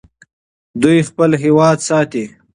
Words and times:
دوی 0.81 0.99
خپل 1.09 1.31
هېواد 1.43 1.77
ساتي. 1.87 2.23